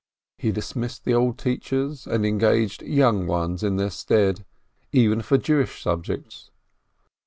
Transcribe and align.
He 0.39 0.51
dismissed 0.51 1.05
the 1.05 1.13
old 1.13 1.37
teachers, 1.37 2.07
and 2.07 2.25
engaged 2.25 2.81
young 2.81 3.27
ones 3.27 3.61
in 3.61 3.75
their 3.75 3.91
stead, 3.91 4.43
even 4.91 5.21
for 5.21 5.37
Jewish 5.37 5.79
subjects. 5.83 6.49